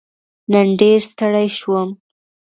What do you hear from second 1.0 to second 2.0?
ستړی شوم